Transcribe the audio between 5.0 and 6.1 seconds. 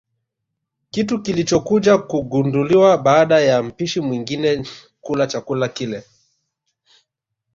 kula chakula kile